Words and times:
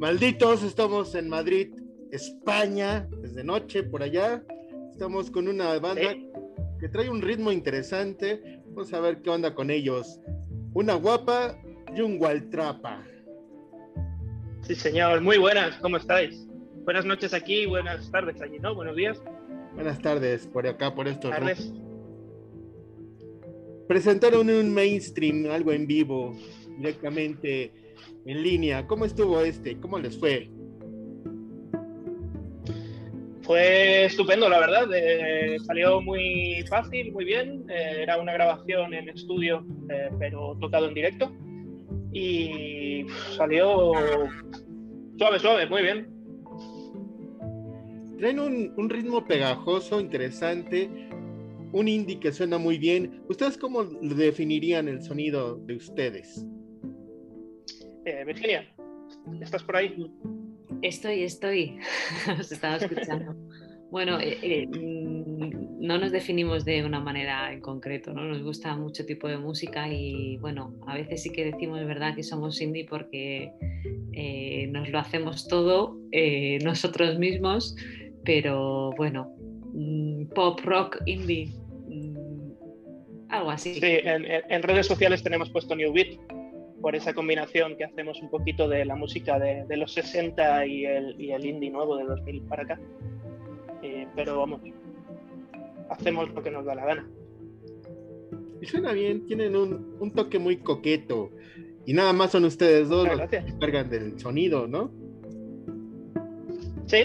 Malditos, 0.00 0.62
estamos 0.62 1.14
en 1.14 1.28
Madrid, 1.28 1.74
España, 2.10 3.06
desde 3.20 3.44
noche 3.44 3.82
por 3.82 4.02
allá. 4.02 4.42
Estamos 4.90 5.30
con 5.30 5.46
una 5.46 5.78
banda 5.78 6.16
que 6.80 6.88
trae 6.88 7.10
un 7.10 7.20
ritmo 7.20 7.52
interesante. 7.52 8.62
Vamos 8.68 8.94
a 8.94 9.00
ver 9.00 9.20
qué 9.20 9.28
onda 9.28 9.54
con 9.54 9.70
ellos. 9.70 10.18
Una 10.72 10.94
guapa 10.94 11.54
y 11.94 12.00
un 12.00 12.16
gualtrapa. 12.16 13.04
Sí, 14.62 14.74
señor. 14.74 15.20
Muy 15.20 15.36
buenas, 15.36 15.76
¿cómo 15.82 15.98
estáis? 15.98 16.48
Buenas 16.84 17.04
noches 17.04 17.34
aquí, 17.34 17.66
buenas 17.66 18.10
tardes 18.10 18.40
allí, 18.40 18.58
¿no? 18.58 18.74
Buenos 18.74 18.96
días. 18.96 19.22
Buenas 19.74 20.00
tardes 20.00 20.46
por 20.46 20.66
acá, 20.66 20.94
por 20.94 21.08
estos. 21.08 21.30
Tardes. 21.30 21.74
Presentaron 23.86 24.48
un 24.48 24.72
mainstream, 24.72 25.50
algo 25.50 25.72
en 25.72 25.86
vivo, 25.86 26.34
directamente 26.78 27.89
en 28.26 28.42
línea. 28.42 28.86
¿Cómo 28.86 29.04
estuvo 29.04 29.40
este? 29.40 29.78
¿Cómo 29.78 29.98
les 29.98 30.18
fue? 30.18 30.50
Fue 33.42 34.04
estupendo, 34.04 34.48
la 34.48 34.60
verdad. 34.60 34.88
Eh, 34.94 35.56
salió 35.66 36.00
muy 36.00 36.64
fácil, 36.68 37.12
muy 37.12 37.24
bien. 37.24 37.64
Eh, 37.68 38.02
era 38.02 38.18
una 38.18 38.32
grabación 38.32 38.94
en 38.94 39.08
estudio, 39.08 39.66
eh, 39.88 40.08
pero 40.18 40.56
tocado 40.60 40.86
en 40.86 40.94
directo. 40.94 41.32
Y 42.12 43.06
salió 43.36 43.92
suave, 45.18 45.38
suave, 45.38 45.66
muy 45.68 45.82
bien. 45.82 46.08
Traen 48.18 48.38
un, 48.38 48.72
un 48.76 48.90
ritmo 48.90 49.26
pegajoso, 49.26 50.00
interesante, 50.00 50.88
un 51.72 51.88
indie 51.88 52.20
que 52.20 52.32
suena 52.32 52.58
muy 52.58 52.78
bien. 52.78 53.22
¿Ustedes 53.28 53.56
cómo 53.56 53.84
definirían 53.84 54.88
el 54.88 55.02
sonido 55.02 55.56
de 55.56 55.74
ustedes? 55.76 56.46
Eh, 58.04 58.24
Virginia, 58.24 58.66
¿estás 59.42 59.62
por 59.62 59.76
ahí? 59.76 60.10
Estoy, 60.80 61.22
estoy. 61.22 61.78
Os 62.40 62.50
estaba 62.50 62.76
escuchando. 62.76 63.34
Bueno, 63.90 64.18
eh, 64.18 64.38
eh, 64.42 64.66
mm, 64.66 65.84
no 65.84 65.98
nos 65.98 66.10
definimos 66.10 66.64
de 66.64 66.84
una 66.84 67.00
manera 67.00 67.52
en 67.52 67.60
concreto, 67.60 68.14
¿no? 68.14 68.24
Nos 68.24 68.42
gusta 68.42 68.74
mucho 68.76 69.04
tipo 69.04 69.28
de 69.28 69.36
música 69.36 69.92
y 69.92 70.38
bueno, 70.38 70.74
a 70.86 70.94
veces 70.94 71.22
sí 71.22 71.30
que 71.30 71.44
decimos 71.44 71.84
verdad 71.84 72.14
que 72.14 72.22
somos 72.22 72.60
indie 72.60 72.86
porque 72.88 73.52
nos 74.70 74.88
lo 74.88 74.98
hacemos 74.98 75.46
todo 75.48 75.98
nosotros 76.64 77.18
mismos, 77.18 77.76
pero 78.24 78.92
bueno, 78.96 79.34
mm, 79.74 80.26
pop, 80.34 80.60
rock, 80.64 81.02
indie, 81.04 81.50
mm, 81.88 82.52
algo 83.28 83.50
así. 83.50 83.74
Sí, 83.74 83.80
en, 83.82 84.24
en, 84.24 84.62
redes 84.62 84.86
sociales 84.86 85.22
tenemos 85.22 85.50
puesto 85.50 85.74
New 85.74 85.92
Beat 85.92 86.39
por 86.80 86.96
esa 86.96 87.12
combinación 87.12 87.76
que 87.76 87.84
hacemos 87.84 88.20
un 88.22 88.30
poquito 88.30 88.68
de 88.68 88.84
la 88.84 88.96
música 88.96 89.38
de, 89.38 89.64
de 89.66 89.76
los 89.76 89.92
60 89.92 90.66
y 90.66 90.86
el, 90.86 91.20
y 91.20 91.32
el, 91.32 91.44
indie 91.44 91.70
nuevo 91.70 91.96
de 91.96 92.04
2000 92.04 92.42
para 92.42 92.62
acá. 92.62 92.80
Eh, 93.82 94.06
pero 94.14 94.38
vamos, 94.38 94.60
hacemos 95.90 96.30
lo 96.32 96.42
que 96.42 96.50
nos 96.50 96.64
da 96.64 96.74
la 96.74 96.84
gana. 96.84 97.08
Y 98.60 98.66
suena 98.66 98.92
bien, 98.92 99.26
tienen 99.26 99.56
un, 99.56 99.96
un 99.98 100.10
toque 100.12 100.38
muy 100.38 100.58
coqueto. 100.58 101.30
Y 101.86 101.94
nada 101.94 102.12
más 102.12 102.32
son 102.32 102.44
ustedes 102.44 102.88
dos 102.88 103.08
los 103.08 103.28
que 103.28 103.42
cargan 103.58 103.88
del 103.88 104.18
sonido, 104.20 104.66
¿no? 104.66 104.90
Sí. 106.86 107.04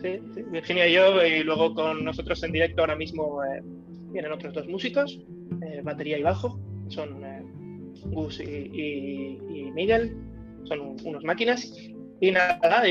sí, 0.00 0.20
sí, 0.34 0.42
Virginia 0.50 0.88
y 0.88 0.94
yo, 0.94 1.24
y 1.24 1.42
luego 1.42 1.74
con 1.74 2.04
nosotros 2.04 2.42
en 2.44 2.52
directo 2.52 2.80
ahora 2.80 2.96
mismo 2.96 3.42
eh, 3.44 3.60
vienen 4.10 4.32
otros 4.32 4.54
dos 4.54 4.68
músicos, 4.68 5.20
eh, 5.62 5.80
batería 5.82 6.18
y 6.18 6.22
bajo, 6.22 6.58
son 6.88 7.24
eh, 7.24 7.41
Gus 8.06 8.40
y, 8.40 9.38
Miguel, 9.74 10.16
son 10.64 10.96
unas 11.04 11.24
máquinas. 11.24 11.72
Y 12.20 12.30
nada, 12.30 12.84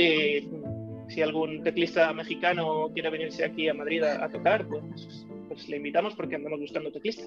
si 1.07 1.21
algún 1.21 1.63
teclista 1.63 2.11
mexicano 2.13 2.89
quiere 2.93 3.09
venirse 3.09 3.43
aquí 3.43 3.67
a 3.67 3.73
Madrid 3.73 4.03
a, 4.03 4.29
tocar, 4.29 4.67
pues, 4.67 5.27
pues, 5.47 5.69
le 5.69 5.77
invitamos 5.77 6.15
porque 6.15 6.35
andamos 6.35 6.59
buscando 6.59 6.91
teclista. 6.91 7.23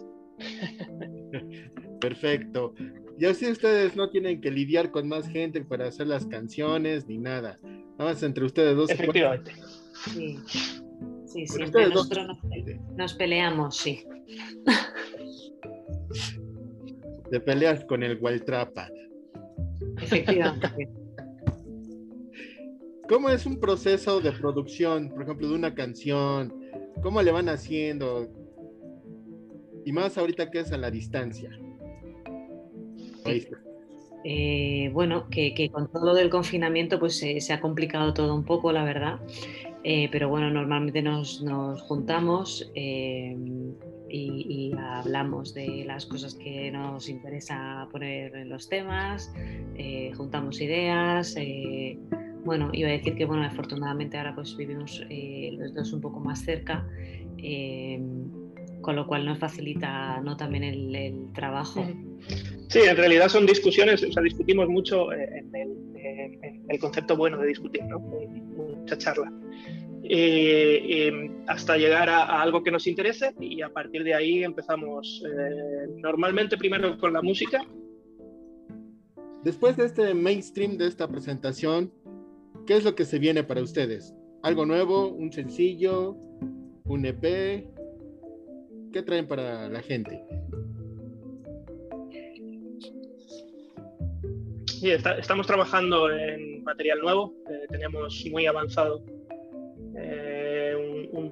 Perfecto. 2.00 2.74
Y 3.18 3.26
así 3.26 3.50
ustedes 3.50 3.96
no 3.96 4.10
tienen 4.10 4.40
que 4.40 4.50
lidiar 4.50 4.90
con 4.90 5.08
más 5.08 5.28
gente 5.28 5.64
para 5.64 5.86
hacer 5.86 6.06
las 6.06 6.26
canciones 6.26 7.06
ni 7.06 7.18
nada. 7.18 7.58
Nada 7.62 8.10
más 8.12 8.22
entre 8.22 8.44
ustedes 8.44 8.76
dos. 8.76 8.90
Efectivamente. 8.90 9.52
Sí, 10.04 10.38
sí, 11.26 11.44
nosotros 11.72 12.26
nos 12.96 13.14
peleamos, 13.14 13.76
sí. 13.76 14.04
De 17.34 17.40
pelear 17.40 17.84
con 17.86 18.04
el 18.04 18.16
Waltrapa. 18.20 18.88
Efectivamente. 20.00 20.68
¿Cómo 23.08 23.28
es 23.28 23.44
un 23.44 23.58
proceso 23.58 24.20
de 24.20 24.30
producción, 24.30 25.10
por 25.10 25.24
ejemplo, 25.24 25.48
de 25.48 25.54
una 25.56 25.74
canción? 25.74 26.54
¿Cómo 27.02 27.20
le 27.22 27.32
van 27.32 27.48
haciendo? 27.48 28.28
Y 29.84 29.90
más 29.90 30.16
ahorita 30.16 30.48
que 30.50 30.60
es 30.60 30.70
a 30.70 30.78
la 30.78 30.92
distancia. 30.92 31.50
Eh, 34.22 34.90
bueno, 34.92 35.28
que, 35.28 35.68
con 35.72 35.90
todo 35.90 36.06
lo 36.06 36.14
del 36.14 36.30
confinamiento 36.30 37.00
pues 37.00 37.18
se 37.18 37.52
ha 37.52 37.60
complicado 37.60 38.14
todo 38.14 38.32
un 38.32 38.44
poco, 38.44 38.70
la 38.70 38.84
verdad. 38.84 39.18
Eh, 39.82 40.08
pero 40.12 40.28
bueno, 40.28 40.50
normalmente 40.50 41.02
nos, 41.02 41.42
nos 41.42 41.82
juntamos. 41.82 42.70
Y, 44.08 44.72
hablamos 44.78 45.54
de 45.54 45.84
las 45.86 46.06
cosas 46.06 46.34
que 46.34 46.70
nos 46.70 47.08
interesa 47.08 47.88
poner 47.90 48.34
en 48.36 48.48
los 48.48 48.68
temas, 48.68 49.32
eh, 49.76 50.12
juntamos 50.16 50.60
ideas. 50.60 51.34
Eh, 51.36 51.98
bueno, 52.44 52.70
iba 52.72 52.90
a 52.90 52.92
decir 52.92 53.14
que 53.16 53.24
bueno, 53.24 53.44
afortunadamente 53.44 54.18
ahora 54.18 54.34
pues 54.34 54.56
vivimos 54.56 55.02
eh, 55.08 55.50
los 55.58 55.74
dos 55.74 55.92
un 55.92 56.00
poco 56.00 56.20
más 56.20 56.44
cerca, 56.44 56.86
con 58.82 58.96
lo 58.96 59.06
cual 59.06 59.24
nos 59.24 59.38
facilita 59.38 60.20
¿no? 60.20 60.36
también 60.36 60.64
el, 60.64 61.32
trabajo. 61.32 61.84
Sí, 62.68 62.80
en 62.80 62.96
realidad 62.96 63.28
son 63.28 63.46
discusiones, 63.46 64.02
o 64.02 64.12
sea, 64.12 64.22
discutimos 64.22 64.68
mucho 64.68 65.12
en 65.12 65.50
el, 66.68 66.78
concepto 66.78 67.16
bueno 67.16 67.38
de 67.38 67.48
discutir, 67.48 67.84
¿no? 67.84 67.98
Mucha 67.98 68.98
charla. 68.98 69.32
Eh, 70.06 71.06
em, 71.06 71.44
hasta 71.46 71.78
llegar 71.78 72.10
a, 72.10 72.42
algo 72.42 72.62
que 72.62 72.70
nos 72.70 72.86
interese 72.86 73.34
y 73.40 73.62
a 73.62 73.70
partir 73.70 74.04
de 74.04 74.12
ahí 74.12 74.44
empezamos 74.44 75.22
eh, 75.26 75.86
normalmente 75.96 76.58
primero 76.58 76.98
con 76.98 77.14
la 77.14 77.22
música. 77.22 77.66
Después 79.42 79.78
de 79.78 79.86
este 79.86 80.12
mainstream 80.12 80.76
de 80.76 80.88
esta 80.88 81.08
presentación, 81.08 81.90
¿qué 82.66 82.76
es 82.76 82.84
lo 82.84 82.94
que 82.94 83.06
se 83.06 83.18
viene 83.18 83.44
para 83.44 83.62
ustedes? 83.62 84.14
¿Algo 84.42 84.66
nuevo? 84.66 85.08
¿Un 85.08 85.32
sencillo? 85.32 86.16
¿Un 86.84 87.06
EP? 87.06 87.66
¿Qué 88.92 89.02
traen 89.02 89.26
para 89.26 89.70
la 89.70 89.80
gente? 89.80 90.22
Sí, 94.66 94.90
estamos 94.90 95.46
trabajando 95.46 96.10
en 96.10 96.62
material 96.62 97.00
nuevo, 97.00 97.34
eh, 97.48 97.66
tenemos 97.70 98.22
muy 98.30 98.44
avanzado 98.44 99.02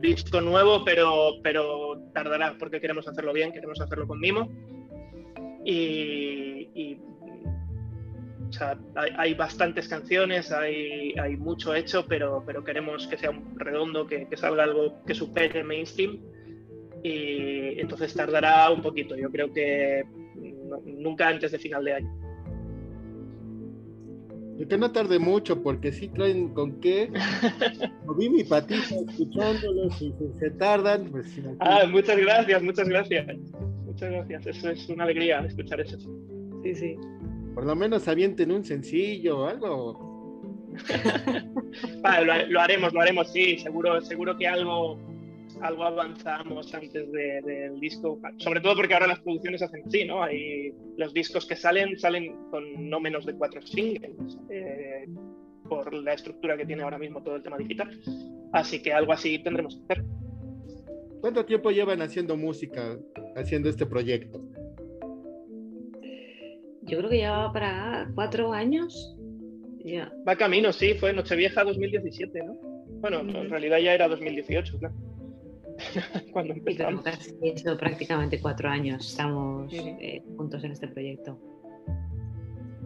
disco 0.02 0.40
nuevo, 0.40 0.84
pero, 0.84 1.36
pero 1.42 2.10
tardará 2.12 2.56
porque 2.58 2.80
queremos 2.80 3.08
hacerlo 3.08 3.32
bien, 3.32 3.52
queremos 3.52 3.80
hacerlo 3.80 4.06
con 4.06 4.20
mimo. 4.20 4.50
Y, 5.64 6.98
hay, 9.16 9.32
bastantes 9.32 9.88
canciones, 9.88 10.52
hay, 10.52 11.14
hay, 11.18 11.36
mucho 11.36 11.74
hecho, 11.74 12.04
pero, 12.06 12.42
pero 12.44 12.62
queremos 12.62 13.06
que 13.06 13.16
sea 13.16 13.30
un 13.30 13.58
redondo, 13.58 14.06
que, 14.06 14.28
salga 14.36 14.64
algo 14.64 15.02
que 15.06 15.14
supere 15.14 15.64
mainstream. 15.64 16.20
Y 17.02 17.80
entonces 17.80 18.12
tardará 18.12 18.70
un 18.70 18.82
poquito, 18.82 19.16
yo 19.16 19.30
creo 19.30 19.52
que 19.52 20.04
nunca 20.84 21.28
antes 21.28 21.52
de 21.52 21.58
final 21.58 21.84
de 21.84 21.94
año 21.94 22.21
que 24.68 24.78
no 24.78 24.92
tarde 24.92 25.18
mucho, 25.18 25.62
porque 25.62 25.92
si 25.92 26.08
traen 26.08 26.50
con 26.54 26.80
qué. 26.80 27.10
vi 28.18 28.30
mi 28.30 28.44
patita 28.44 28.94
escuchándolos 29.08 30.00
y 30.00 30.14
se, 30.38 30.50
tardan. 30.50 31.10
Pues, 31.10 31.26
ah, 31.60 31.84
muchas 31.90 32.16
gracias, 32.16 32.62
muchas 32.62 32.88
gracias. 32.88 33.26
Muchas 33.84 34.10
gracias. 34.10 34.46
Eso 34.46 34.70
es 34.70 34.88
una 34.88 35.04
alegría 35.04 35.40
escuchar 35.40 35.80
eso. 35.80 35.98
Sí, 36.62 36.74
sí. 36.74 36.96
Por 37.54 37.66
lo 37.66 37.74
menos 37.74 38.08
avienten 38.08 38.52
un 38.52 38.64
sencillo 38.64 39.40
o 39.40 39.46
algo. 39.46 40.12
vale, 42.02 42.46
lo, 42.48 42.60
haremos, 42.60 42.92
lo 42.92 43.00
haremos, 43.00 43.32
sí. 43.32 43.58
Seguro, 43.58 44.00
seguro 44.00 44.36
que 44.36 44.46
algo 44.46 44.98
algo 45.62 45.84
avanzamos 45.84 46.74
antes 46.74 47.10
del 47.12 47.80
disco, 47.80 48.20
sobre 48.38 48.60
todo 48.60 48.76
porque 48.76 48.94
ahora 48.94 49.06
las 49.06 49.20
producciones 49.20 49.62
hacen 49.62 49.82
así, 49.86 50.04
¿no? 50.04 50.22
Hay, 50.22 50.72
los 50.96 51.14
discos 51.14 51.46
que 51.46 51.56
salen 51.56 51.98
salen 51.98 52.34
con 52.50 52.88
no 52.88 53.00
menos 53.00 53.24
de 53.26 53.34
cuatro 53.34 53.62
singles, 53.62 54.38
eh, 54.50 55.06
por 55.68 55.94
la 55.94 56.14
estructura 56.14 56.56
que 56.56 56.66
tiene 56.66 56.82
ahora 56.82 56.98
mismo 56.98 57.22
todo 57.22 57.36
el 57.36 57.42
tema 57.42 57.56
digital. 57.56 57.90
Así 58.52 58.82
que 58.82 58.92
algo 58.92 59.12
así 59.12 59.38
tendremos 59.38 59.76
que 59.76 59.82
hacer. 59.84 60.04
¿Cuánto 61.20 61.44
tiempo 61.44 61.70
llevan 61.70 62.02
haciendo 62.02 62.36
música, 62.36 62.98
haciendo 63.36 63.68
este 63.68 63.86
proyecto? 63.86 64.42
Yo 66.82 66.98
creo 66.98 67.08
que 67.08 67.16
llevaba 67.18 67.52
para 67.52 68.10
cuatro 68.14 68.52
años. 68.52 69.16
Va 70.28 70.36
camino, 70.36 70.72
sí, 70.72 70.94
fue 70.94 71.12
Nochevieja 71.12 71.64
2017, 71.64 72.42
¿no? 72.44 72.54
Bueno, 73.00 73.20
en 73.20 73.50
realidad 73.50 73.78
ya 73.78 73.94
era 73.94 74.08
2018, 74.08 74.78
claro. 74.78 74.94
Cuando 76.32 76.54
empezamos. 76.54 77.04
Eso, 77.42 77.76
prácticamente 77.76 78.40
cuatro 78.40 78.68
años 78.68 79.06
estamos 79.06 79.72
eh, 79.72 80.22
juntos 80.36 80.62
en 80.64 80.72
este 80.72 80.88
proyecto. 80.88 81.38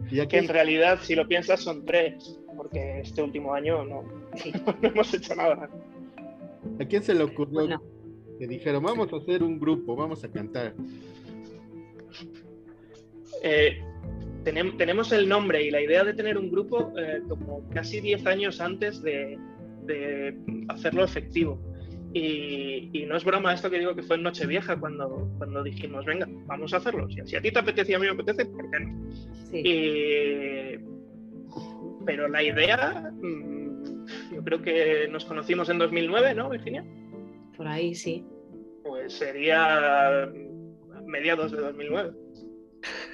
Y 0.09 0.25
que 0.27 0.37
en 0.37 0.47
realidad, 0.47 0.99
si 1.01 1.15
lo 1.15 1.27
piensas, 1.27 1.61
son 1.61 1.85
tres, 1.85 2.39
porque 2.55 3.01
este 3.01 3.21
último 3.21 3.53
año 3.53 3.83
no, 3.83 4.03
no 4.81 4.87
hemos 4.87 5.13
hecho 5.13 5.35
nada. 5.35 5.69
¿A 6.79 6.85
quién 6.85 7.03
se 7.03 7.13
le 7.13 7.23
ocurrió 7.23 7.81
que 8.39 8.47
dijeron, 8.47 8.83
vamos 8.83 9.11
a 9.11 9.17
hacer 9.17 9.43
un 9.43 9.59
grupo, 9.59 9.95
vamos 9.95 10.23
a 10.23 10.31
cantar? 10.31 10.73
Eh, 13.43 13.81
tenemos 14.43 15.11
el 15.11 15.27
nombre 15.27 15.63
y 15.63 15.71
la 15.71 15.81
idea 15.81 16.03
de 16.03 16.13
tener 16.13 16.37
un 16.37 16.49
grupo 16.49 16.93
eh, 16.97 17.21
como 17.27 17.67
casi 17.69 17.99
10 17.99 18.25
años 18.27 18.61
antes 18.61 19.01
de, 19.01 19.37
hacerlo 20.69 21.03
efectivo. 21.03 21.59
Y, 22.17 23.05
no 23.07 23.15
es 23.15 23.23
broma 23.23 23.53
esto 23.53 23.69
que 23.69 23.79
digo 23.79 23.95
que 23.95 24.03
fue 24.03 24.15
en 24.17 24.23
Nochevieja 24.23 24.79
cuando, 24.79 25.29
cuando 25.37 25.63
dijimos, 25.63 26.05
venga, 26.05 26.27
vamos 26.45 26.73
a 26.73 26.77
hacerlo. 26.77 27.07
Si, 27.09 27.35
a 27.35 27.41
ti 27.41 27.51
te 27.51 27.59
apetece 27.59 27.91
y 27.91 27.95
a 27.95 27.99
mí 27.99 28.05
me 28.05 28.13
apetece, 28.13 28.45
¿por 28.45 28.69
qué 28.71 28.79
no? 28.79 29.07
pero 32.05 32.27
la 32.29 32.41
idea, 32.41 33.11
mm, 33.21 34.33
yo 34.33 34.43
creo 34.43 34.61
que 34.61 35.07
nos 35.09 35.25
conocimos 35.25 35.69
en 35.69 35.77
2009, 35.77 36.33
¿no, 36.35 36.49
Virginia? 36.49 36.85
Por 37.55 37.67
ahí, 37.67 37.93
sí. 37.93 38.25
Pues 38.83 39.13
sería 39.13 40.31
mediados 41.05 41.51
de 41.51 41.57
2009. 41.57 42.13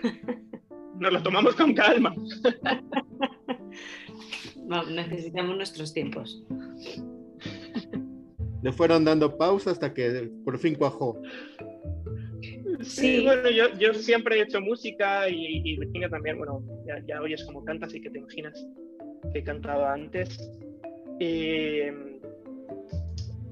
Nos 1.00 1.12
lo 1.12 1.24
tomamos 1.24 1.56
con 1.56 1.74
calma. 1.74 2.14
necesitamos 4.92 5.58
nuestros 5.58 5.94
tiempos. 5.94 6.44
Le 8.63 8.71
fueron 8.71 9.04
dando 9.04 9.38
pausa 9.38 9.71
hasta 9.71 9.94
que 9.94 10.31
por 10.44 10.57
fin 10.57 10.75
cuajó. 10.75 11.21
Sí, 12.81 13.24
bueno, 13.24 13.50
yo, 13.50 13.94
siempre 13.94 14.39
he 14.39 14.44
hecho 14.44 14.60
música 14.62 15.30
y, 15.30 15.77
Virginia 15.77 16.10
también, 16.10 16.38
bueno, 16.38 16.63
ya, 17.07 17.21
oyes 17.21 17.44
cómo 17.45 17.63
canta, 17.63 17.86
así 17.86 18.01
que 18.01 18.10
te 18.10 18.19
imaginas 18.19 18.68
que 19.33 19.44
cantaba 19.44 19.94
antes. 19.94 20.50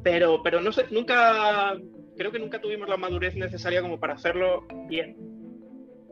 pero, 0.04 0.42
pero 0.44 0.62
no 0.62 0.72
sé, 0.72 0.86
nunca, 0.92 1.78
creo 2.18 2.32
que 2.32 2.40
nunca 2.40 2.60
tuvimos 2.60 2.90
la 2.90 2.98
madurez 2.98 3.36
necesaria 3.36 3.82
como 3.82 4.00
para 4.00 4.14
hacerlo 4.14 4.66
bien. 4.90 5.16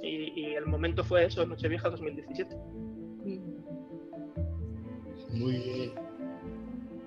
Y, 0.01 0.53
el 0.55 0.65
momento 0.65 1.03
fue 1.03 1.25
eso, 1.25 1.45
Nochevieja 1.45 1.89
2017. 1.89 2.55
Muy 5.31 5.53
bien. 5.53 6.08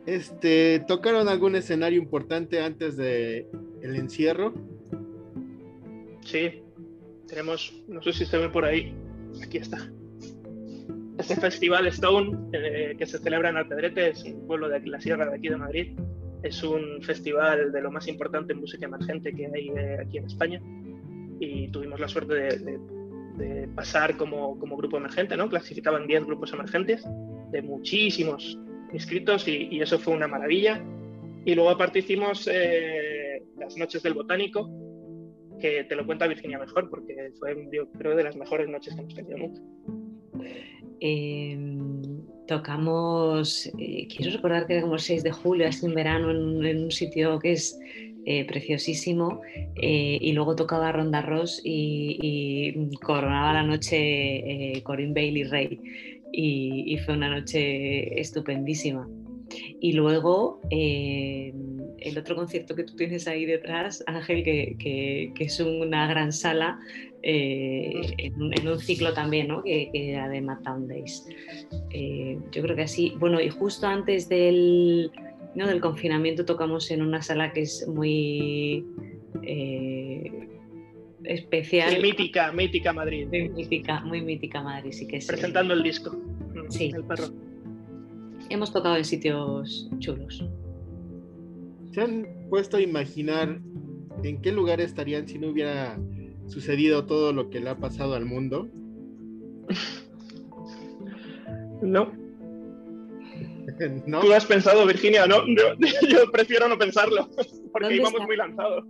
Este, 0.06 0.80
¿tocaron 0.86 1.28
algún 1.28 1.54
escenario 1.54 1.98
importante 1.98 2.60
antes 2.60 2.96
de 2.96 3.46
el 3.82 3.96
encierro? 3.96 4.52
Sí, 6.24 6.62
tenemos, 7.28 7.72
no 7.88 8.02
sé 8.02 8.12
si 8.12 8.24
se 8.24 8.38
ve 8.38 8.48
por 8.48 8.64
ahí, 8.64 8.94
aquí 9.42 9.58
está. 9.58 9.90
Este 11.18 11.36
festival 11.40 11.86
Stone 11.86 12.48
eh, 12.52 12.94
que 12.98 13.06
se 13.06 13.18
celebra 13.18 13.50
en 13.50 13.56
Alpedrete, 13.56 14.10
es 14.10 14.24
un 14.24 14.46
pueblo 14.46 14.68
de 14.68 14.80
la 14.86 15.00
sierra 15.00 15.26
de 15.28 15.36
aquí 15.36 15.48
de 15.48 15.56
Madrid. 15.56 15.98
Es 16.42 16.62
un 16.64 17.00
festival 17.02 17.70
de 17.70 17.80
lo 17.80 17.92
más 17.92 18.08
importante 18.08 18.52
en 18.52 18.60
música 18.60 18.86
emergente 18.86 19.32
que 19.32 19.46
hay 19.46 19.68
eh, 19.68 19.98
aquí 20.04 20.18
en 20.18 20.24
España 20.24 20.60
y 21.38 21.68
tuvimos 21.68 22.00
la 22.00 22.08
suerte 22.08 22.34
de, 22.34 22.78
pasar 23.74 24.16
como, 24.16 24.56
grupo 24.56 24.98
emergente, 24.98 25.36
¿no? 25.36 25.48
Clasificaban 25.48 26.06
10 26.06 26.26
grupos 26.26 26.52
emergentes 26.52 27.04
de 27.50 27.62
muchísimos 27.62 28.58
inscritos 28.92 29.46
y, 29.48 29.80
eso 29.80 29.98
fue 29.98 30.14
una 30.14 30.28
maravilla. 30.28 30.82
Y 31.44 31.54
luego 31.54 31.70
aparte 31.70 32.00
hicimos 32.00 32.48
eh, 32.50 33.42
las 33.58 33.76
noches 33.76 34.02
del 34.02 34.14
botánico, 34.14 34.70
que 35.60 35.84
te 35.84 35.96
lo 35.96 36.06
cuenta 36.06 36.26
Virginia 36.26 36.58
mejor, 36.58 36.88
porque 36.88 37.32
fue, 37.38 37.68
yo 37.72 37.90
creo, 37.92 38.16
de 38.16 38.24
las 38.24 38.36
mejores 38.36 38.68
noches 38.68 38.94
que 38.94 39.00
hemos 39.00 39.14
tenido 39.14 39.38
nunca. 39.38 39.60
Em, 41.00 42.22
tocamos, 42.46 43.66
eh, 43.78 44.06
quiero 44.08 44.32
recordar 44.32 44.66
que 44.66 44.74
era 44.74 44.82
como 44.82 44.94
el 44.94 45.00
6 45.00 45.24
de 45.24 45.32
julio, 45.32 45.66
así 45.66 45.86
en 45.86 45.94
verano, 45.94 46.30
en 46.30 46.84
un 46.84 46.90
sitio 46.90 47.38
que 47.40 47.52
es 47.52 47.78
eh, 48.24 48.44
preciosísimo. 48.44 49.40
Eh, 49.74 50.18
y 50.20 50.32
luego 50.32 50.54
tocaba 50.54 50.92
Ronda 50.92 51.22
Ross 51.22 51.60
y, 51.64 52.88
coronaba 53.02 53.52
la 53.52 53.62
noche 53.64 53.96
eh, 53.96 54.82
Corinne 54.82 55.12
Bailey 55.12 55.44
Rey. 55.44 55.80
Y, 56.32 56.96
fue 57.04 57.14
una 57.14 57.28
noche 57.28 58.18
estupendísima. 58.20 59.08
Y 59.80 59.92
luego 59.92 60.60
el 60.70 62.18
otro 62.18 62.34
concierto 62.36 62.74
que 62.74 62.84
tú 62.84 62.96
tienes 62.96 63.28
ahí 63.28 63.44
detrás, 63.44 64.02
Ángel, 64.06 64.42
que, 64.42 65.32
es 65.38 65.60
una 65.60 66.06
gran 66.06 66.32
sala 66.32 66.80
en, 67.22 68.66
un 68.66 68.80
ciclo 68.80 69.12
también, 69.12 69.48
¿no? 69.48 69.62
que, 69.62 69.90
que, 69.92 70.10
era 70.10 70.28
de 70.28 70.42
Town 70.64 70.88
Days. 70.88 71.26
yo 72.50 72.62
creo 72.62 72.76
que 72.76 72.82
así, 72.82 73.12
bueno, 73.18 73.40
y 73.40 73.50
justo 73.50 73.86
antes 73.86 74.28
del, 74.28 75.10
¿no? 75.54 75.66
del 75.66 75.80
confinamiento 75.80 76.44
tocamos 76.44 76.90
en 76.90 77.02
una 77.02 77.20
sala 77.20 77.52
que 77.52 77.62
es 77.62 77.86
muy 77.86 78.84
eh, 79.42 80.48
especial. 81.24 81.92
Muy 81.92 82.02
mítica, 82.02 82.52
mítica 82.52 82.92
Madrid. 82.92 83.26
Muy 83.28 83.48
mítica, 83.50 84.00
muy 84.00 84.22
mítica 84.22 84.62
Madrid, 84.62 84.92
sí 84.92 85.06
que 85.06 85.16
es. 85.16 85.26
Presentando 85.26 85.74
el 85.74 85.82
disco. 85.82 86.16
Sí. 86.68 86.90
El 86.94 87.04
perro. 87.04 87.26
Hemos 88.50 88.72
tocado 88.72 88.96
en 88.96 89.04
sitios 89.04 89.88
chulos. 89.98 90.44
¿Se 91.92 92.00
han 92.00 92.26
puesto 92.48 92.76
a 92.76 92.80
imaginar 92.80 93.60
en 94.22 94.40
qué 94.40 94.52
lugar 94.52 94.80
estarían 94.80 95.28
si 95.28 95.38
no 95.38 95.48
hubiera 95.48 95.98
sucedido 96.46 97.06
todo 97.06 97.32
lo 97.32 97.50
que 97.50 97.60
le 97.60 97.70
ha 97.70 97.76
pasado 97.76 98.14
al 98.14 98.24
mundo? 98.24 98.68
No. 101.82 102.12
¿Tú 104.20 104.32
has 104.32 104.46
pensado, 104.46 104.86
Virginia? 104.86 105.26
No, 105.26 105.46
yo, 105.46 105.76
prefiero 106.32 106.68
no 106.68 106.78
pensarlo, 106.78 107.28
porque 107.72 107.96
íbamos 107.96 108.22
muy 108.22 108.36
lanzados. 108.36 108.84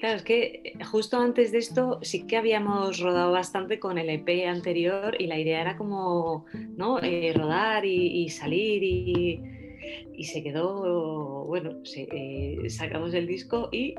Claro, 0.00 0.16
es 0.16 0.22
que 0.22 0.72
justo 0.90 1.18
antes 1.18 1.52
de 1.52 1.58
esto 1.58 1.98
sí 2.00 2.26
que 2.26 2.38
habíamos 2.38 3.00
rodado 3.00 3.32
bastante 3.32 3.78
con 3.78 3.98
el 3.98 4.08
EP 4.08 4.48
anterior 4.48 5.14
y 5.18 5.26
la 5.26 5.38
idea 5.38 5.60
era 5.60 5.76
como 5.76 6.46
¿no? 6.74 7.02
Eh, 7.02 7.34
rodar 7.36 7.84
y, 7.84 8.26
salir 8.30 8.82
y, 8.82 10.24
se 10.24 10.42
quedó, 10.42 11.44
bueno, 11.44 11.82
eh, 11.94 12.56
sacamos 12.70 13.12
el 13.12 13.26
disco 13.26 13.68
y 13.72 13.94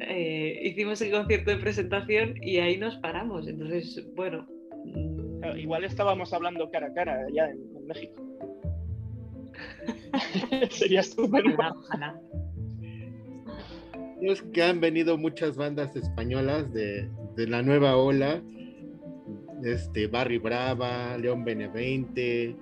eh, 0.00 0.58
hicimos 0.64 1.02
el 1.02 1.10
concierto 1.10 1.50
de 1.50 1.58
presentación 1.58 2.34
y 2.40 2.56
ahí 2.56 2.78
nos 2.78 2.96
paramos. 2.96 3.46
Entonces, 3.46 4.02
bueno, 4.14 4.46
igual 5.58 5.84
estábamos 5.84 6.32
hablando 6.32 6.70
cara 6.70 6.86
a 6.86 6.94
cara 6.94 7.26
allá 7.28 7.50
en, 7.50 7.86
México. 7.86 8.22
Sería 10.70 11.00
estupendo. 11.00 11.56
Ojalá. 11.58 12.18
Es 14.22 14.42
que 14.42 14.62
han 14.62 14.80
venido 14.80 15.16
muchas 15.16 15.56
bandas 15.56 15.96
españolas 15.96 16.72
de, 16.72 17.08
la 17.36 17.62
nueva 17.62 17.96
ola, 17.96 18.42
este 19.64 20.06
Barry 20.06 20.38
Brava, 20.38 21.16
León 21.16 21.44
Benevente, 21.44 22.54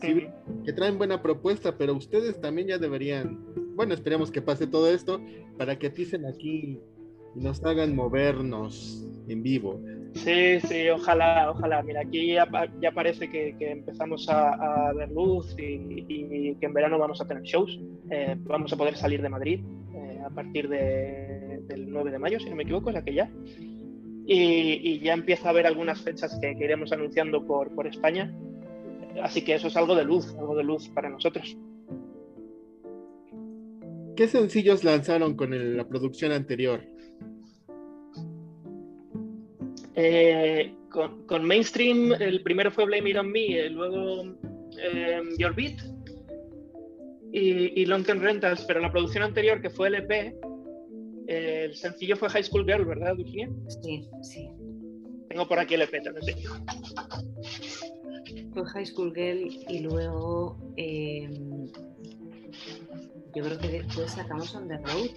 que 0.00 0.72
traen 0.72 0.98
buena 0.98 1.22
propuesta, 1.22 1.76
pero 1.76 1.94
ustedes 1.94 2.40
también 2.40 2.68
ya 2.68 2.78
deberían, 2.78 3.38
bueno, 3.74 3.94
esperemos 3.94 4.30
que 4.30 4.42
pase 4.42 4.66
todo 4.66 4.90
esto 4.90 5.20
para 5.58 5.78
que 5.78 5.88
aticen 5.88 6.26
aquí 6.26 6.78
y 7.36 7.40
nos 7.40 7.62
hagan 7.64 7.94
movernos 7.94 9.04
en 9.28 9.42
vivo. 9.42 9.80
Sí, 10.14 10.60
sí, 10.60 10.88
ojalá, 10.90 11.50
ojalá. 11.50 11.82
Mira, 11.82 12.02
aquí 12.02 12.32
ya, 12.32 12.46
parece 12.94 13.28
que, 13.30 13.56
empezamos 13.58 14.28
a, 14.28 14.92
ver 14.94 15.10
luz 15.10 15.54
y, 15.58 16.54
que 16.54 16.66
en 16.66 16.72
verano 16.72 16.98
vamos 16.98 17.20
a 17.20 17.26
tener 17.26 17.42
shows. 17.42 17.80
Eh, 18.10 18.36
vamos 18.40 18.72
a 18.72 18.76
poder 18.76 18.96
salir 18.96 19.20
de 19.22 19.28
Madrid 19.28 19.60
eh, 19.94 20.13
a 20.24 20.30
partir 20.30 20.68
del 20.68 21.90
9 21.90 22.10
de 22.10 22.18
mayo, 22.18 22.40
si 22.40 22.48
no 22.48 22.56
me 22.56 22.62
equivoco, 22.62 22.90
es 22.90 22.94
la 22.94 23.04
que 23.04 23.14
ya. 23.14 23.30
Y, 24.26 25.00
ya 25.00 25.12
empieza 25.12 25.48
a 25.48 25.50
haber 25.50 25.66
algunas 25.66 26.00
fechas 26.00 26.38
que, 26.40 26.52
iremos 26.52 26.92
anunciando 26.92 27.44
por, 27.46 27.74
por 27.74 27.86
España. 27.86 28.34
Así 29.22 29.42
que 29.42 29.54
eso 29.54 29.68
es 29.68 29.76
algo 29.76 29.94
de 29.94 30.04
luz, 30.04 30.34
algo 30.38 30.56
de 30.56 30.64
luz 30.64 30.88
para 30.88 31.10
nosotros. 31.10 31.56
¿Qué 34.16 34.28
sencillos 34.28 34.84
lanzaron 34.84 35.36
con 35.36 35.76
la 35.76 35.86
producción 35.86 36.32
anterior? 36.32 36.80
Eh, 39.96 40.74
con, 40.88 41.44
Mainstream, 41.44 42.12
el 42.20 42.42
primero 42.42 42.70
fue 42.70 42.86
Blame 42.86 43.10
It 43.10 43.16
On 43.16 43.30
Me, 43.30 43.68
luego 43.70 44.24
eh, 44.82 45.22
Your 45.38 45.54
Beat 45.54 45.93
y, 47.34 47.82
y 47.82 47.86
Long 47.86 48.04
Term 48.04 48.20
Rentals, 48.20 48.64
pero 48.64 48.78
la 48.78 48.92
producción 48.92 49.24
anterior, 49.24 49.60
que 49.60 49.68
fue 49.68 49.88
LP, 49.88 50.36
eh, 51.26 51.64
el 51.64 51.74
sencillo 51.74 52.16
fue 52.16 52.28
High 52.28 52.44
School 52.44 52.64
Girl, 52.64 52.84
¿verdad, 52.84 53.16
Virginia? 53.16 53.50
Sí, 53.82 54.08
sí. 54.22 54.48
Tengo 55.28 55.48
por 55.48 55.58
aquí 55.58 55.74
el 55.74 55.82
EP, 55.82 56.00
también 56.00 56.36
Fue 58.52 58.64
High 58.66 58.86
School 58.86 59.12
Girl 59.12 59.48
y 59.68 59.80
luego 59.80 60.56
em, 60.76 61.66
yo 63.34 63.42
creo 63.42 63.58
que 63.58 63.68
después 63.68 64.12
sacamos 64.12 64.54
On 64.54 64.68
the 64.68 64.76
Road. 64.76 65.10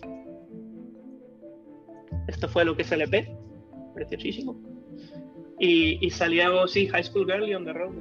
Esto 2.27 2.47
fue 2.47 2.65
lo 2.65 2.75
que 2.75 2.81
es 2.81 2.91
el 2.91 3.01
EP, 3.01 3.27
preciosísimo. 3.93 4.59
Y, 5.59 6.03
y 6.03 6.09
salió, 6.09 6.67
sí, 6.67 6.87
High 6.87 7.03
School 7.03 7.31
Girl 7.31 7.47
y 7.47 7.53
On 7.53 7.63
the 7.63 7.73
Road, 7.73 7.93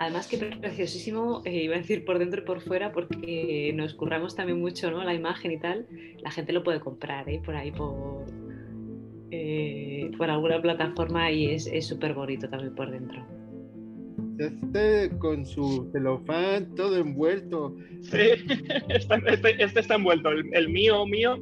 Además 0.00 0.28
que 0.28 0.38
preciosísimo, 0.38 1.42
eh, 1.44 1.64
iba 1.64 1.74
a 1.74 1.78
decir 1.78 2.04
por 2.04 2.18
dentro 2.18 2.42
y 2.42 2.44
por 2.44 2.60
fuera, 2.60 2.92
porque 2.92 3.72
nos 3.74 3.94
curramos 3.94 4.36
también 4.36 4.60
mucho 4.60 4.90
¿no? 4.90 5.02
la 5.02 5.14
imagen 5.14 5.52
y 5.52 5.58
tal. 5.58 5.86
La 6.22 6.30
gente 6.30 6.52
lo 6.52 6.62
puede 6.62 6.80
comprar 6.80 7.28
¿eh? 7.28 7.40
por 7.44 7.56
ahí, 7.56 7.72
por, 7.72 8.24
eh, 9.30 10.10
por 10.16 10.30
alguna 10.30 10.62
plataforma 10.62 11.30
y 11.32 11.46
es 11.54 11.86
súper 11.86 12.14
bonito 12.14 12.48
también 12.48 12.74
por 12.74 12.90
dentro. 12.90 13.38
Este 14.38 15.10
con 15.18 15.44
su 15.44 15.88
celofán 15.92 16.74
todo 16.76 16.96
envuelto. 16.96 17.76
Sí, 18.02 18.16
este, 18.88 19.62
este, 19.62 19.80
está 19.80 19.96
envuelto. 19.96 20.30
El, 20.30 20.68
mío, 20.68 21.04
mío, 21.06 21.36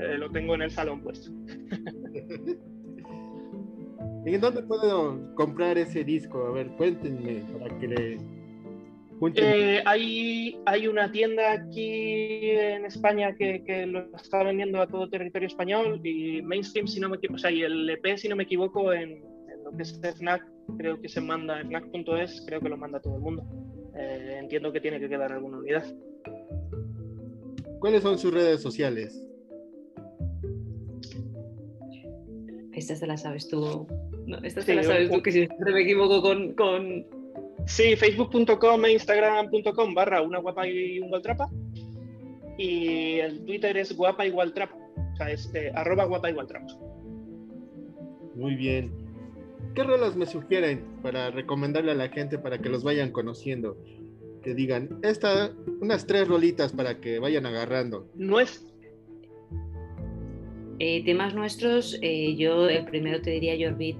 eh, 0.00 0.18
lo 0.18 0.30
tengo 0.30 0.54
en 0.54 0.62
el 0.62 0.70
salón 0.70 1.00
puesto. 1.00 1.30
¿Y 4.24 4.34
en 4.34 4.40
dónde 4.40 4.62
puedo 4.62 5.34
comprar 5.34 5.78
ese 5.78 6.04
disco? 6.04 6.46
A 6.46 6.52
ver, 6.52 6.68
cuéntenme 6.76 7.42
para 7.58 7.78
que 7.78 7.88
le. 7.88 8.18
Eh, 9.34 9.82
hay, 9.84 10.58
hay 10.64 10.86
una 10.86 11.12
tienda 11.12 11.52
aquí 11.52 12.50
en 12.50 12.86
España 12.86 13.34
que, 13.36 13.62
que, 13.64 13.84
lo 13.84 14.06
está 14.16 14.42
vendiendo 14.42 14.80
a 14.80 14.86
todo 14.86 15.10
territorio 15.10 15.46
español 15.46 16.00
y 16.02 16.40
mainstream, 16.40 16.86
si 16.86 17.00
no 17.00 17.10
me 17.10 17.16
equivoco, 17.16 17.36
o 17.36 17.38
sea, 17.38 17.50
y 17.50 17.62
el 17.62 17.88
EP, 17.90 18.16
si 18.16 18.28
no 18.28 18.36
me 18.36 18.44
equivoco, 18.44 18.94
en, 18.94 19.22
lo 19.62 19.76
que 19.76 19.82
es 19.82 20.00
Fnac, 20.16 20.42
creo 20.78 20.98
que 21.00 21.08
se 21.10 21.20
manda, 21.20 21.60
Fnac.es, 21.60 22.42
creo 22.46 22.60
que 22.60 22.68
lo 22.70 22.78
manda 22.78 23.00
todo 23.00 23.16
el 23.16 23.20
mundo. 23.20 23.44
Eh, 23.94 24.36
entiendo 24.38 24.72
que 24.72 24.80
tiene 24.80 24.98
que 24.98 25.08
quedar 25.08 25.32
alguna 25.32 25.58
unidad. 25.58 25.84
¿Cuáles 27.78 28.02
son 28.02 28.18
sus 28.18 28.32
redes 28.32 28.62
sociales? 28.62 29.29
Esta 32.80 32.96
se 32.96 33.06
la 33.06 33.18
sabes 33.18 33.46
tú. 33.46 33.86
No, 34.26 34.38
esta 34.38 34.62
se 34.62 34.74
la 34.74 34.82
sabes 34.82 35.10
tú, 35.10 35.20
que 35.22 35.32
siempre 35.32 35.70
me 35.70 35.82
equivoco 35.82 36.22
con. 36.22 36.54
con... 36.54 37.06
Sí, 37.66 37.94
facebook.com 37.94 38.84
e 38.86 38.92
instagram.com 38.92 39.94
barra 39.94 40.22
una 40.22 40.38
guapa 40.38 40.66
y 40.66 40.98
un 40.98 41.10
gualtrapa. 41.10 41.50
Y 42.56 43.18
el 43.18 43.44
Twitter 43.44 43.76
es 43.76 43.94
guapa 43.94 44.24
igual 44.24 44.54
trapa. 44.54 44.76
O 45.12 45.16
sea, 45.16 45.30
es 45.30 45.54
eh, 45.54 45.70
arroba 45.74 46.06
guapa 46.06 46.30
igual 46.30 46.46
trapa. 46.46 46.72
Muy 48.34 48.54
bien. 48.54 48.90
¿Qué 49.74 49.84
rolas 49.84 50.16
me 50.16 50.24
sugieren 50.24 50.82
para 51.02 51.30
recomendarle 51.30 51.92
a 51.92 51.96
la 51.96 52.08
gente 52.08 52.38
para 52.38 52.58
que 52.60 52.70
los 52.70 52.82
vayan 52.82 53.12
conociendo? 53.12 53.76
Que 54.42 54.54
digan, 54.54 55.00
esta, 55.02 55.52
unas 55.82 56.06
tres 56.06 56.26
rolitas 56.26 56.72
para 56.72 56.98
que 56.98 57.18
vayan 57.18 57.44
agarrando. 57.44 58.08
No 58.14 58.40
es, 58.40 58.69
eh, 60.82 61.04
temas 61.04 61.34
nuestros, 61.34 61.98
eh, 62.00 62.34
yo 62.36 62.66
el 62.66 62.86
primero 62.86 63.20
te 63.20 63.32
diría 63.32 63.54
Your 63.54 63.76
Beat. 63.76 63.98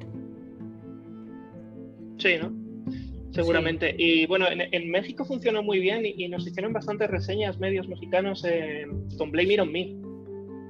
Sí, 2.16 2.36
¿no? 2.40 2.54
Seguramente. 3.32 3.94
Y 3.98 4.24
bueno, 4.24 4.46
en, 4.50 4.90
México 4.90 5.26
funcionó 5.26 5.62
muy 5.62 5.78
bien 5.78 6.06
y, 6.06 6.26
nos 6.28 6.46
hicieron 6.46 6.72
bastantes 6.72 7.10
reseñas 7.10 7.58
medios 7.58 7.86
mexicanos 7.86 8.46
eh, 8.48 8.86
con 9.18 9.30
Blame 9.30 9.54
It 9.54 9.60
On 9.60 9.70
Me. 9.70 9.94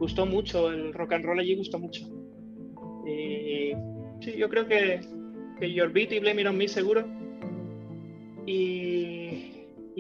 Gustó 0.01 0.27
mucho, 0.27 0.73
el 0.73 0.93
rock 0.93 1.13
and 1.13 1.25
roll 1.25 1.39
allí 1.39 1.55
gustó 1.55 1.79
mucho. 1.79 2.03
Y 3.07 3.73
sí, 4.21 4.33
yo 4.37 4.49
creo 4.49 4.67
que, 4.67 5.01
que 5.61 5.73
Your 5.73 5.93
Beat 5.93 6.11
y 6.11 6.19
Blame 6.19 6.43
It 6.43 6.49
On 6.49 6.57
Me 6.57 6.67
seguro. 6.67 7.07
Y 8.47 9.50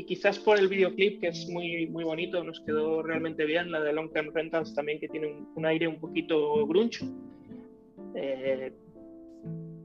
y 0.00 0.04
quizás 0.04 0.38
por 0.38 0.58
el 0.58 0.66
videoclip 0.66 1.20
que 1.20 1.28
es 1.28 1.46
muy, 1.50 1.86
muy 1.88 2.04
bonito, 2.04 2.42
nos 2.42 2.58
quedó 2.60 3.02
realmente 3.02 3.44
bien, 3.44 3.70
la 3.70 3.80
de 3.80 3.92
Long 3.92 4.10
Term 4.10 4.32
Rentals 4.32 4.74
también 4.74 4.98
que 4.98 5.08
tiene 5.08 5.44
un, 5.54 5.66
aire 5.66 5.86
un 5.86 6.00
poquito 6.00 6.66
grunge. 6.66 7.04
Eh, 8.14 8.72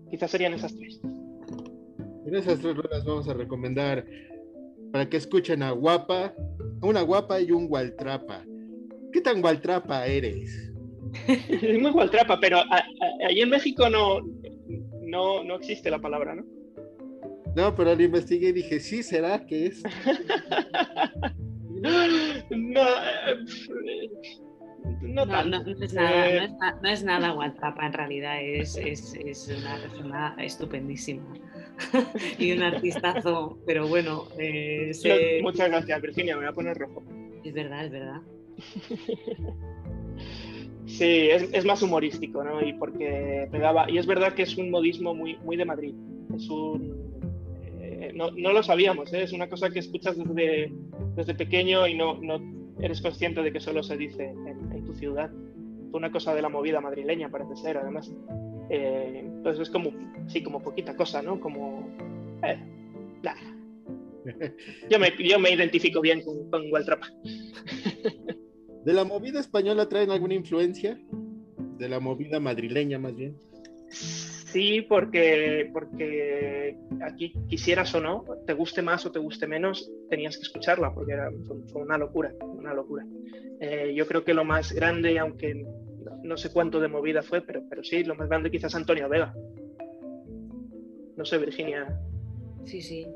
quizás 0.10 0.32
serían 0.32 0.54
esas 0.54 0.74
tres. 0.78 1.02
En 2.26 2.34
esas 2.34 2.60
tres 2.60 2.78
ruedas 2.78 3.04
vamos 3.04 3.28
a 3.28 3.34
recomendar 3.34 4.06
para 4.94 5.10
que 5.10 5.18
escuchen 5.18 5.62
a 5.64 5.72
Guapa, 5.72 6.34
una 6.82 7.02
Guapa 7.02 7.42
y 7.42 7.52
un 7.52 7.68
Gualtrapa. 7.68 8.46
¿Qué 9.12 9.20
tan 9.20 9.42
Gualtrapa 9.42 10.08
eres? 10.08 10.72
muy 11.82 11.92
Gualtrapa, 11.92 12.40
pero 12.40 12.60
ahí 13.28 13.42
en 13.42 13.50
México 13.50 13.90
no, 13.90 14.22
no, 15.02 15.44
no 15.44 15.56
existe 15.58 15.92
la 15.92 16.00
palabra, 16.00 16.36
¿no? 16.36 16.55
No, 17.56 17.74
pero 17.74 17.96
lo 17.96 18.04
investigué 18.04 18.50
y 18.50 18.54
dije, 18.54 18.80
sí, 18.82 19.02
¿será 19.02 19.46
que 19.46 19.68
es? 19.68 19.82
no, 21.70 22.06
no, 25.16 25.26
no, 25.26 25.64
no, 25.64 25.72
es 25.82 25.94
nada, 25.94 26.32
no, 26.34 26.42
es, 26.44 26.52
no 26.82 26.90
es 26.90 27.04
nada 27.04 27.34
en 27.82 27.94
realidad, 27.94 28.42
es, 28.42 28.76
es, 28.76 29.14
es 29.16 29.48
una 29.48 29.78
persona 29.78 30.36
estupendísima 30.40 31.24
y 32.40 32.52
un 32.52 32.64
artistazo, 32.64 33.58
pero 33.66 33.88
bueno. 33.88 34.26
Eh, 34.38 34.92
muchas 35.42 35.70
gracias, 35.70 36.02
Virginia, 36.02 36.36
me 36.36 36.42
voy 36.42 36.50
a 36.50 36.54
poner 36.54 36.78
rojo. 36.78 37.04
Es 37.44 37.54
verdad, 37.54 37.86
es 37.86 37.92
verdad. 37.92 38.22
Sí, 40.88 41.30
es, 41.32 41.50
es, 41.52 41.66
más 41.66 41.82
humorístico, 41.82 42.44
¿no? 42.44 42.62
Y 42.62 42.74
porque 42.74 43.48
pegaba, 43.52 43.90
y 43.90 43.98
es 43.98 44.06
verdad 44.06 44.34
que 44.34 44.44
es 44.44 44.56
un 44.56 44.70
modismo 44.70 45.16
muy, 45.16 45.36
muy 45.38 45.58
de 45.58 45.66
Madrid. 45.66 45.96
Es 46.36 46.48
un, 46.48 47.05
no, 48.14 48.32
lo 48.32 48.64
sabíamos, 48.64 49.14
¿eh? 49.14 49.24
es 49.24 49.34
una 49.34 49.50
cosa 49.50 49.70
que 49.70 49.80
escuchas 49.80 50.18
desde, 50.18 50.72
desde 51.16 51.36
pequeño 51.36 51.88
y 51.88 51.96
no, 51.96 52.20
no 52.22 52.42
eres 52.80 53.02
consciente 53.02 53.42
de 53.42 53.52
que 53.52 53.60
solo 53.60 53.84
se 53.84 53.98
dice 53.98 54.26
en, 54.26 54.84
tu 54.86 54.94
ciudad. 54.94 55.32
Fue 55.92 56.00
una 56.00 56.12
cosa 56.12 56.34
de 56.34 56.42
la 56.42 56.50
movida 56.50 56.82
madrileña, 56.82 57.30
parece 57.30 57.56
ser, 57.56 57.78
además. 57.78 58.14
Eh, 58.70 59.22
entonces 59.24 59.68
es 59.68 59.70
como, 59.70 59.92
sí, 60.28 60.44
como 60.44 60.62
poquita 60.62 60.96
cosa, 60.96 61.22
¿no? 61.22 61.40
Como, 61.40 61.90
eh, 62.44 62.60
yo, 64.90 65.00
me, 65.00 65.12
yo 65.20 65.40
me 65.40 65.52
identifico 65.52 66.02
bien 66.02 66.22
con, 66.22 66.50
con 66.50 66.70
Gualtrapa. 66.70 67.08
¿De 68.84 68.94
la 68.94 69.04
movida 69.04 69.40
española 69.40 69.88
traen 69.88 70.12
alguna 70.12 70.36
influencia? 70.36 71.00
¿De 71.78 71.90
la 71.90 72.00
movida 72.00 72.40
madrileña 72.40 73.00
más 73.00 73.16
bien? 73.16 73.36
Sí, 73.90 74.82
porque, 74.82 75.70
porque 75.74 76.78
aquí 77.02 77.34
quisieras 77.48 77.94
o 77.96 78.02
no, 78.02 78.24
te 78.46 78.54
guste 78.54 78.82
más 78.82 79.06
o 79.06 79.12
te 79.12 79.20
guste 79.20 79.48
menos, 79.48 79.92
tenías 80.10 80.38
que 80.38 80.44
escucharla 80.44 80.94
porque 80.94 81.14
era, 81.14 81.30
fue, 81.72 81.82
una 81.82 81.98
locura, 81.98 82.34
una 82.42 82.74
locura. 82.74 83.06
Eh, 83.60 83.94
yo 83.96 84.08
creo 84.08 84.24
que 84.24 84.34
lo 84.34 84.46
más 84.46 84.72
grande, 84.72 85.20
aunque 85.20 85.66
no 86.24 86.38
sé 86.38 86.52
cuánto 86.52 86.80
de 86.80 86.88
movida 86.88 87.22
fue, 87.22 87.42
pero, 87.42 87.64
pero 87.70 87.84
sí, 87.84 88.04
lo 88.04 88.16
más 88.16 88.30
grande 88.30 88.52
quizás 88.52 88.76
Antonio 88.76 89.10
Vega. 89.10 89.34
No 91.16 91.24
sé, 91.24 91.38
Virginia. 91.38 92.00
Sí, 92.66 92.82
sí. 92.82 93.08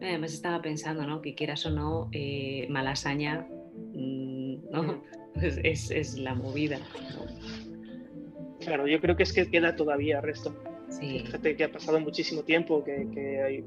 Además 0.00 0.34
estaba 0.34 0.60
pensando, 0.60 1.06
¿no? 1.06 1.22
Que 1.22 1.34
quieras 1.34 1.64
o 1.66 1.70
no, 1.70 2.08
eh, 2.12 2.66
Malasaña, 2.68 3.46
mm, 3.92 4.70
¿no? 4.70 5.02
Pues 5.34 5.58
es, 5.64 5.90
es, 5.90 6.16
la 6.16 6.32
movida. 6.36 6.78
Claro, 8.64 8.86
yo 8.86 9.00
creo 9.00 9.16
que 9.16 9.22
es 9.22 9.32
que 9.32 9.50
queda 9.50 9.76
todavía 9.76 10.20
resto. 10.20 10.54
Sí. 10.88 11.20
Gente 11.26 11.56
que 11.56 11.64
ha 11.64 11.72
pasado 11.72 12.00
muchísimo 12.00 12.42
tiempo, 12.42 12.84
que, 12.84 13.42
hay 13.42 13.64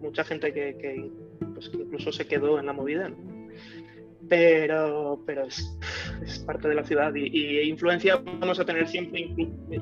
mucha 0.00 0.24
gente 0.24 0.52
que, 0.52 1.10
pues, 1.54 1.68
que, 1.68 1.78
incluso 1.78 2.12
se 2.12 2.26
quedó 2.26 2.58
en 2.58 2.66
la 2.66 2.72
movida. 2.72 3.12
Pero, 4.28 5.22
pero 5.26 5.46
es, 5.46 5.76
es, 6.24 6.38
parte 6.40 6.68
de 6.68 6.74
la 6.74 6.84
ciudad 6.84 7.12
y, 7.14 7.60
influencia 7.62 8.16
vamos 8.16 8.58
a 8.60 8.64
tener 8.64 8.86
siempre, 8.86 9.28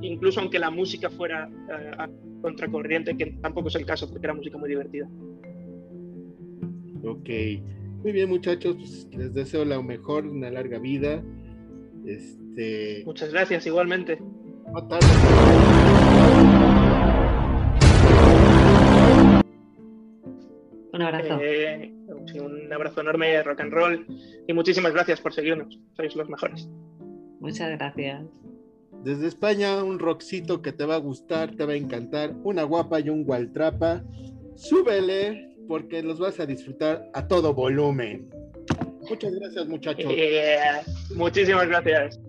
incluso 0.01 0.41
aunque 0.41 0.59
la 0.59 0.71
música 0.71 1.11
fuera 1.11 1.49
eh, 1.69 1.91
a 1.99 2.09
contracorriente, 2.41 3.17
que 3.17 3.27
tampoco 3.43 3.69
es 3.69 3.75
el 3.77 3.85
caso 3.85 4.09
porque 4.09 4.27
era 4.27 4.35
música 4.35 4.57
muy 4.57 4.71
divertida. 4.71 5.09
Ok, 7.05 7.29
muy 8.03 8.13
bien 8.13 8.29
muchachos, 8.29 8.77
pues, 8.77 9.09
les 9.13 9.35
deseo 9.35 9.65
lo 9.65 9.83
mejor, 9.83 10.27
una 10.27 10.51
larga 10.51 10.79
vida. 10.79 11.23
Este... 12.07 13.03
Muchas 13.05 13.31
gracias, 13.33 13.67
igualmente. 13.67 14.19
Un 20.93 21.03
abrazo. 21.03 21.39
Eh, 21.41 21.93
un 22.41 22.73
abrazo 22.73 23.01
enorme, 23.01 23.43
rock 23.43 23.61
and 23.61 23.73
roll. 23.73 24.07
Y 24.47 24.53
muchísimas 24.53 24.93
gracias 24.93 25.21
por 25.21 25.33
seguirnos. 25.33 25.79
Sois 25.97 26.15
los 26.15 26.29
mejores. 26.29 26.69
Muchas 27.41 27.71
gracias. 27.79 28.23
Desde 29.03 29.27
España, 29.27 29.83
un 29.83 29.99
rockcito 29.99 30.63
que 30.63 30.73
te 30.73 30.85
va 30.85 30.97
a 30.97 30.99
gustar, 30.99 31.57
te 31.57 31.65
va 31.65 31.73
a 31.73 31.77
encantar. 31.77 32.35
Una 32.45 32.65
guapa 32.65 33.01
y 33.01 33.09
un 33.09 33.25
gualtrapa. 33.25 34.05
Súbele 34.55 35.57
porque 35.67 36.03
los 36.03 36.21
vas 36.21 36.39
a 36.39 36.47
disfrutar 36.47 37.11
a 37.15 37.27
todo 37.27 37.55
volumen. 37.55 38.29
Muchas 39.09 39.33
gracias, 39.35 39.67
muchachos. 39.67 40.13
Eh, 40.15 40.59
muchísimas 41.17 41.67
gracias. 41.67 42.21